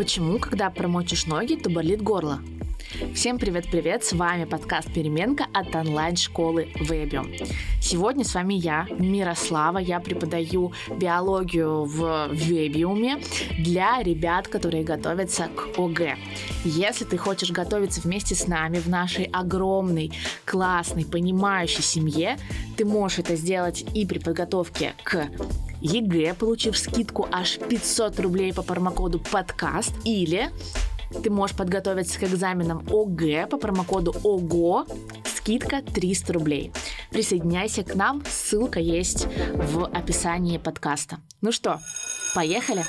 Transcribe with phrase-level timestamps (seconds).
[0.00, 2.40] Почему, когда промочишь ноги, то болит горло?
[3.14, 7.30] Всем привет-привет, с вами подкаст «Переменка» от онлайн-школы Вебиум.
[7.82, 13.20] Сегодня с вами я, Мирослава, я преподаю биологию в Вебиуме
[13.58, 16.16] для ребят, которые готовятся к ОГЭ.
[16.64, 20.12] Если ты хочешь готовиться вместе с нами в нашей огромной,
[20.46, 22.38] классной, понимающей семье,
[22.78, 25.28] ты можешь это сделать и при подготовке к
[25.80, 30.50] ЕГЭ, получив скидку аж 500 рублей по промокоду подкаст, или
[31.22, 34.86] ты можешь подготовиться к экзаменам ОГЭ по промокоду ОГО,
[35.24, 36.72] скидка 300 рублей.
[37.10, 41.18] Присоединяйся к нам, ссылка есть в описании подкаста.
[41.40, 41.80] Ну что,
[42.34, 42.84] поехали?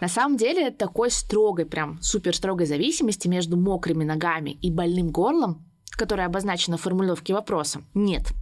[0.00, 5.67] На самом деле такой строгой, прям супер строгой зависимости между мокрыми ногами и больным горлом
[5.98, 8.32] которая обозначена в формулировке вопроса, нет.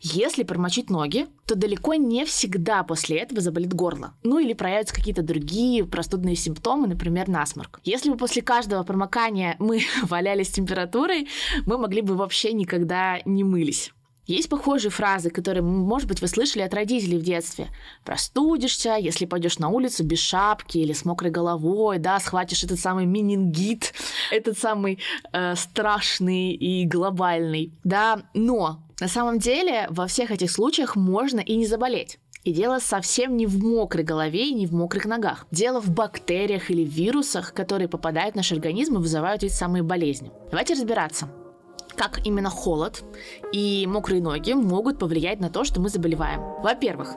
[0.00, 4.14] Если промочить ноги, то далеко не всегда после этого заболит горло.
[4.22, 7.80] Ну или проявятся какие-то другие простудные симптомы, например, насморк.
[7.84, 11.28] Если бы после каждого промокания мы валялись температурой,
[11.66, 13.92] мы могли бы вообще никогда не мылись.
[14.26, 17.68] Есть похожие фразы, которые, может быть, вы слышали от родителей в детстве.
[18.04, 23.06] Простудишься, если пойдешь на улицу без шапки или с мокрой головой, да, схватишь этот самый
[23.06, 23.94] менингит,
[24.32, 24.98] этот самый
[25.32, 28.22] э, страшный и глобальный, да.
[28.34, 32.18] Но на самом деле во всех этих случаях можно и не заболеть.
[32.42, 35.46] И дело совсем не в мокрой голове и не в мокрых ногах.
[35.50, 40.30] Дело в бактериях или вирусах, которые попадают в наш организм и вызывают эти самые болезни.
[40.50, 41.28] Давайте разбираться
[41.96, 43.02] как именно холод
[43.52, 46.40] и мокрые ноги могут повлиять на то, что мы заболеваем.
[46.62, 47.14] Во-первых,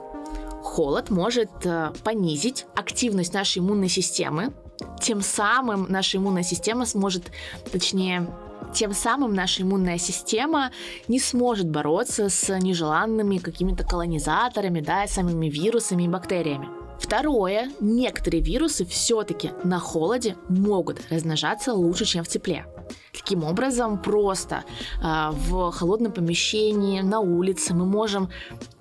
[0.62, 4.52] холод может э, понизить активность нашей иммунной системы,
[5.00, 7.30] тем самым наша иммунная система сможет,
[7.70, 8.26] точнее,
[8.74, 10.70] тем самым наша иммунная система
[11.08, 16.68] не сможет бороться с нежеланными какими-то колонизаторами, да, самими вирусами и бактериями.
[16.98, 22.66] Второе, некоторые вирусы все-таки на холоде могут размножаться лучше, чем в тепле.
[23.12, 24.64] Таким образом, просто
[25.02, 28.30] э, в холодном помещении, на улице мы можем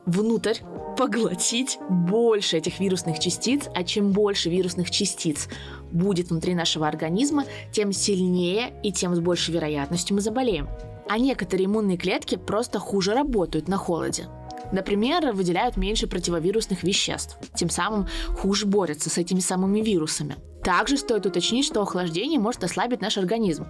[0.06, 0.56] внутрь
[0.98, 5.48] поглотить больше этих вирусных частиц, а чем больше вирусных частиц
[5.92, 10.68] будет внутри нашего организма, тем сильнее и тем с большей вероятностью мы заболеем.
[11.08, 14.28] А некоторые иммунные клетки просто хуже работают на холоде.
[14.72, 20.36] Например, выделяют меньше противовирусных веществ, тем самым хуже борются с этими самыми вирусами.
[20.64, 23.66] Также стоит уточнить, что охлаждение может ослабить наш организм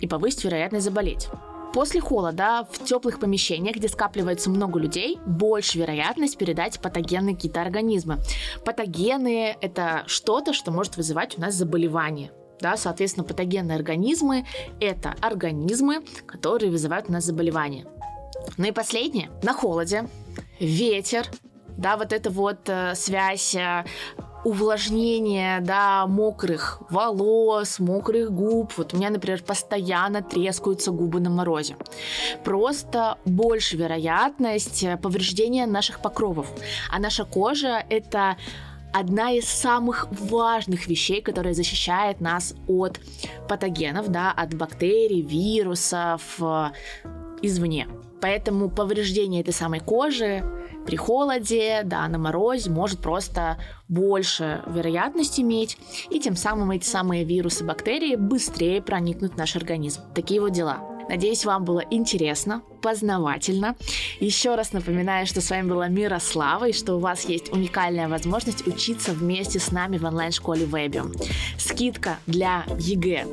[0.00, 1.28] и повысить вероятность заболеть.
[1.72, 8.18] После холода в теплых помещениях, где скапливается много людей, больше вероятность передать патогенные какие-то организмы.
[8.64, 12.32] Патогены– это что-то, что может вызывать у нас заболевание.
[12.60, 14.46] Да, соответственно, патогенные организмы–
[14.80, 17.86] это организмы, которые вызывают у нас заболевания.
[18.56, 19.30] Ну и последнее.
[19.42, 20.08] На холоде
[20.58, 21.26] ветер,
[21.76, 23.84] да, вот эта вот э, связь э,
[24.50, 28.72] увлажнения, да, мокрых волос, мокрых губ.
[28.76, 31.76] Вот у меня, например, постоянно трескаются губы на морозе.
[32.44, 36.48] Просто больше вероятность повреждения наших покровов.
[36.90, 38.36] А наша кожа– это
[38.92, 43.00] одна из самых важных вещей, которая защищает нас от
[43.48, 46.70] патогенов, да, от бактерий, вирусов э,
[47.42, 47.86] извне.
[48.20, 50.42] Поэтому повреждение этой самой кожи
[50.90, 55.78] при холоде, да, на морозе может просто больше вероятность иметь,
[56.10, 60.00] и тем самым эти самые вирусы, бактерии быстрее проникнут в наш организм.
[60.16, 60.78] Такие вот дела.
[61.08, 63.76] Надеюсь, вам было интересно, познавательно.
[64.18, 68.66] Еще раз напоминаю, что с вами была Мирослава и что у вас есть уникальная возможность
[68.66, 71.14] учиться вместе с нами в онлайн-школе Webium.
[71.56, 73.26] Скидка для ЕГЭ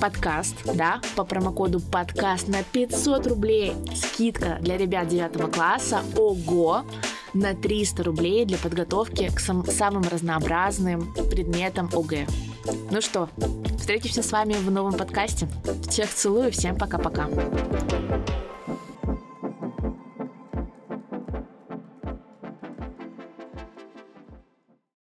[0.00, 3.72] подкаст, да, по промокоду подкаст на 500 рублей.
[3.94, 6.02] Скидка для ребят 9 класса.
[6.16, 6.84] Ого!
[7.34, 12.26] на 300 рублей для подготовки к сам- самым разнообразным предметам ОГЭ.
[12.90, 13.28] Ну что,
[13.78, 15.48] встретимся с вами в новом подкасте.
[15.88, 17.28] Всех целую, всем пока-пока.